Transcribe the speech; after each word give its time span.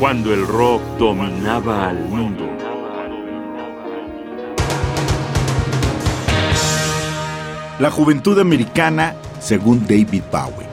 cuando 0.00 0.32
el 0.32 0.46
rock 0.46 0.80
dominaba 0.98 1.90
al 1.90 1.98
mundo. 2.08 2.46
La 7.78 7.90
juventud 7.90 8.38
americana 8.38 9.14
según 9.40 9.86
David 9.86 10.22
Bowie. 10.32 10.69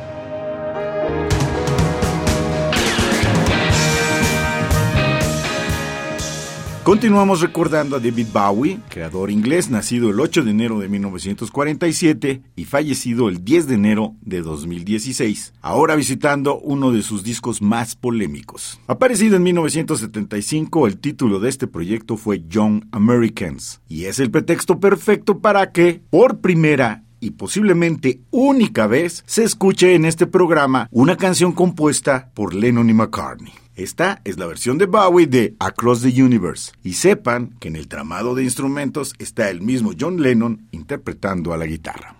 Continuamos 6.87 7.41
recordando 7.41 7.97
a 7.97 7.99
David 7.99 8.27
Bowie, 8.31 8.79
creador 8.87 9.29
inglés 9.29 9.69
nacido 9.69 10.09
el 10.09 10.21
8 10.21 10.45
de 10.45 10.51
enero 10.51 10.79
de 10.79 10.87
1947 10.87 12.43
y 12.55 12.63
fallecido 12.63 13.27
el 13.27 13.43
10 13.43 13.67
de 13.67 13.75
enero 13.75 14.15
de 14.21 14.41
2016, 14.41 15.53
ahora 15.61 15.97
visitando 15.97 16.57
uno 16.57 16.93
de 16.93 17.03
sus 17.03 17.25
discos 17.25 17.61
más 17.61 17.97
polémicos. 17.97 18.79
Aparecido 18.87 19.35
en 19.35 19.43
1975, 19.43 20.87
el 20.87 20.97
título 20.97 21.41
de 21.41 21.49
este 21.49 21.67
proyecto 21.67 22.15
fue 22.15 22.45
Young 22.47 22.85
Americans, 22.93 23.81
y 23.89 24.05
es 24.05 24.19
el 24.19 24.31
pretexto 24.31 24.79
perfecto 24.79 25.39
para 25.39 25.73
que, 25.73 26.01
por 26.09 26.39
primera 26.39 27.03
y 27.19 27.31
posiblemente 27.31 28.21
única 28.31 28.87
vez, 28.87 29.25
se 29.27 29.43
escuche 29.43 29.93
en 29.93 30.05
este 30.05 30.25
programa 30.25 30.87
una 30.91 31.17
canción 31.17 31.51
compuesta 31.51 32.31
por 32.33 32.53
Lennon 32.53 32.89
y 32.89 32.93
McCartney. 32.93 33.66
Esta 33.77 34.21
es 34.25 34.39
la 34.39 34.47
versión 34.47 34.79
de 34.79 34.87
Bowie 34.87 35.27
de 35.27 35.55
Across 35.59 36.01
the 36.01 36.23
Universe. 36.23 36.71
Y 36.83 36.93
sepan 36.93 37.55
que 37.59 37.67
en 37.67 37.75
el 37.75 37.87
tramado 37.87 38.33
de 38.33 38.43
instrumentos 38.43 39.13
está 39.19 39.51
el 39.51 39.61
mismo 39.61 39.91
John 39.97 40.19
Lennon 40.19 40.67
interpretando 40.71 41.53
a 41.53 41.57
la 41.57 41.67
guitarra. 41.67 42.15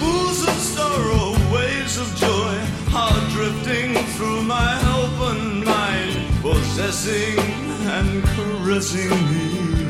Pools 0.00 0.48
of 0.48 0.58
sorrow, 0.58 1.36
waves 1.52 1.96
of 1.96 2.08
joy 2.16 2.54
are 2.92 3.20
drifting 3.30 3.94
through 4.16 4.42
my 4.42 4.74
open 4.96 5.71
possessing 6.74 7.38
and 7.86 8.24
caressing 8.24 9.10
me. 9.30 9.81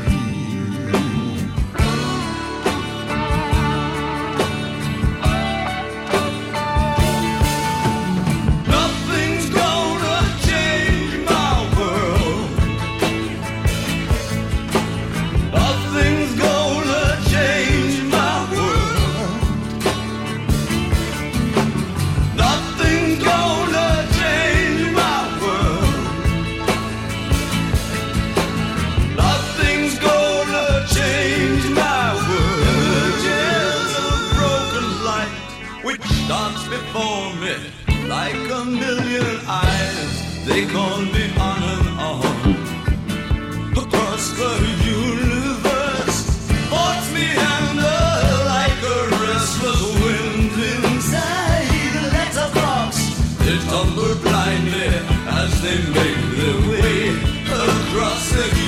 Before 36.73 37.33
me 37.41 37.55
like 38.07 38.43
a 38.59 38.65
million 38.65 39.37
eyes. 39.47 40.11
They 40.47 40.65
call 40.73 40.97
me 41.15 41.25
on 41.49 41.61
and 41.73 41.87
on 42.11 42.23
across 43.83 44.25
the 44.41 44.53
universe. 45.01 46.19
Force 46.71 47.07
me 47.17 47.27
under 47.57 47.99
like 48.55 48.79
a 48.95 48.99
restless 49.23 49.83
wind 50.01 50.53
inside 50.73 51.93
a 52.01 52.05
letterbox. 52.15 52.91
They 53.45 53.57
tumble 53.69 54.15
blindly 54.25 54.89
as 55.41 55.51
they 55.63 55.77
make 55.97 56.21
their 56.37 56.59
way 56.69 56.97
across 57.67 58.23
the 58.37 58.62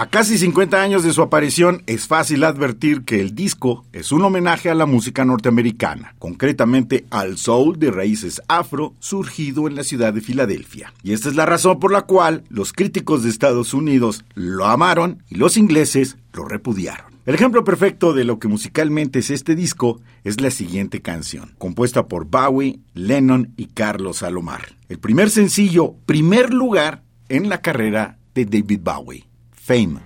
A 0.00 0.06
casi 0.06 0.38
50 0.38 0.80
años 0.80 1.02
de 1.02 1.12
su 1.12 1.22
aparición, 1.22 1.82
es 1.88 2.06
fácil 2.06 2.44
advertir 2.44 3.02
que 3.02 3.20
el 3.20 3.34
disco 3.34 3.84
es 3.92 4.12
un 4.12 4.22
homenaje 4.22 4.70
a 4.70 4.76
la 4.76 4.86
música 4.86 5.24
norteamericana, 5.24 6.14
concretamente 6.20 7.04
al 7.10 7.36
soul 7.36 7.80
de 7.80 7.90
raíces 7.90 8.40
afro 8.46 8.94
surgido 9.00 9.66
en 9.66 9.74
la 9.74 9.82
ciudad 9.82 10.12
de 10.12 10.20
Filadelfia. 10.20 10.94
Y 11.02 11.14
esta 11.14 11.30
es 11.30 11.34
la 11.34 11.46
razón 11.46 11.80
por 11.80 11.90
la 11.90 12.02
cual 12.02 12.44
los 12.48 12.72
críticos 12.72 13.24
de 13.24 13.30
Estados 13.30 13.74
Unidos 13.74 14.24
lo 14.34 14.66
amaron 14.66 15.24
y 15.28 15.34
los 15.34 15.56
ingleses 15.56 16.16
lo 16.32 16.44
repudiaron. 16.44 17.06
El 17.26 17.34
ejemplo 17.34 17.64
perfecto 17.64 18.12
de 18.12 18.22
lo 18.22 18.38
que 18.38 18.46
musicalmente 18.46 19.18
es 19.18 19.30
este 19.30 19.56
disco 19.56 20.00
es 20.22 20.40
la 20.40 20.52
siguiente 20.52 21.02
canción, 21.02 21.56
compuesta 21.58 22.06
por 22.06 22.26
Bowie, 22.26 22.78
Lennon 22.94 23.52
y 23.56 23.66
Carlos 23.66 24.18
Salomar. 24.18 24.76
El 24.88 25.00
primer 25.00 25.28
sencillo, 25.28 25.96
primer 26.06 26.54
lugar 26.54 27.02
en 27.28 27.48
la 27.48 27.62
carrera 27.62 28.16
de 28.32 28.44
David 28.44 28.80
Bowie. 28.84 29.27
Fame. 29.68 30.00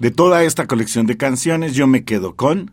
De 0.00 0.10
toda 0.10 0.44
esta 0.44 0.66
colección 0.66 1.04
de 1.04 1.18
canciones 1.18 1.74
yo 1.74 1.86
me 1.86 2.04
quedo 2.04 2.34
con... 2.34 2.70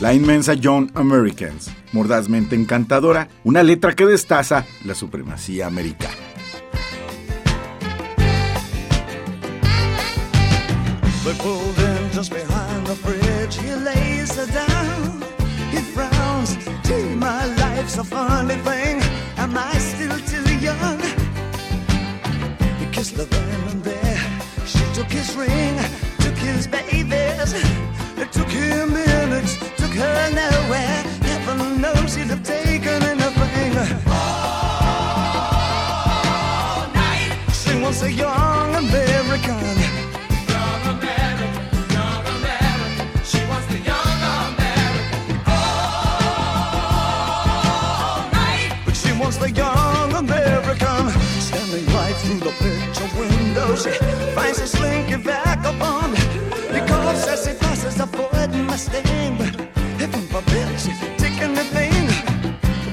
La 0.00 0.14
inmensa 0.14 0.54
John 0.62 0.90
Americans, 0.94 1.70
mordazmente 1.92 2.56
encantadora, 2.56 3.28
una 3.42 3.62
letra 3.62 3.94
que 3.94 4.06
destaza 4.06 4.64
la 4.86 4.94
supremacía 4.94 5.66
americana. 5.66 6.23
she 53.84 53.90
finds 54.34 54.60
a 54.60 54.66
slinky 54.66 55.16
vagabond. 55.16 56.14
Because 56.72 57.28
as 57.28 57.44
she 57.44 57.54
passes, 57.58 58.00
avoiding 58.00 58.64
my 58.66 58.76
stain. 58.76 59.36
I'm 60.14 60.36
a 60.36 60.78
she's 60.78 60.98
taking 61.16 61.54
the 61.54 61.64
thing. 61.76 62.06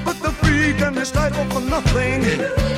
But 0.04 0.18
the 0.20 0.32
freedom 0.42 0.98
is 0.98 1.10
title 1.10 1.44
for 1.50 1.60
nothing. 1.60 2.22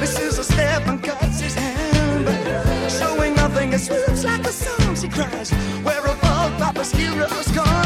This 0.00 0.18
is 0.18 0.38
a 0.38 0.44
step 0.44 0.86
and 0.86 1.02
cuts 1.02 1.40
his 1.40 1.54
hand. 1.54 2.90
Showing 2.90 3.34
nothing, 3.34 3.72
it 3.72 3.80
sweeps 3.80 4.24
like 4.24 4.44
a 4.46 4.52
song, 4.52 4.96
she 4.96 5.08
cries. 5.08 5.50
Where 5.82 6.04
above 6.04 6.52
Papa's 6.58 6.92
heroes 6.92 7.48
gone. 7.52 7.83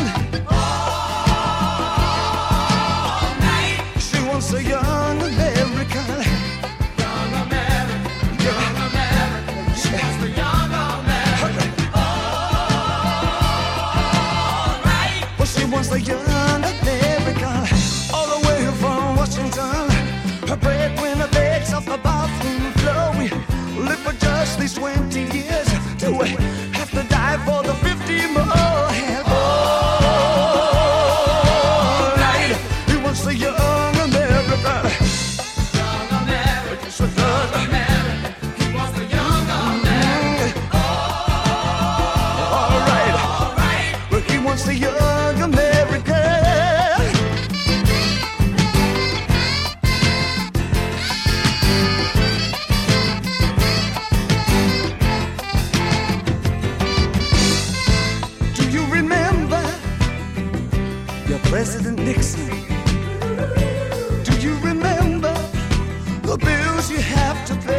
You 66.79 66.97
have 66.99 67.45
to 67.49 67.57
pay. 67.67 67.78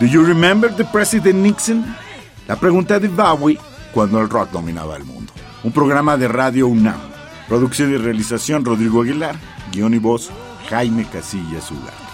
Do 0.00 0.06
you 0.06 0.24
remember 0.24 0.74
the 0.74 0.84
President 0.86 1.36
Nixon? 1.36 1.84
La 2.48 2.56
pregunta 2.56 2.98
de 2.98 3.08
Bowie 3.08 3.58
cuando 3.92 4.18
el 4.20 4.30
rock 4.30 4.50
dominaba 4.50 4.96
el 4.96 5.04
mundo. 5.04 5.30
Un 5.62 5.72
programa 5.72 6.16
de 6.16 6.26
Radio 6.26 6.68
UNAM. 6.68 7.00
Producción 7.48 7.92
y 7.92 7.98
realización 7.98 8.64
Rodrigo 8.64 9.02
Aguilar. 9.02 9.36
Guión 9.72 9.92
y 9.92 9.98
voz 9.98 10.30
Jaime 10.70 11.04
Casillas 11.04 11.70
Ugarte. 11.70 12.09